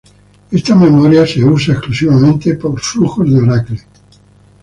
Esta 0.49 0.73
memoria 0.75 1.25
es 1.25 1.37
usada 1.37 1.73
exclusivamente 1.77 2.55
por 2.55 2.79
flujos 2.79 3.31
de 3.31 3.39
Oracle. 3.39 3.79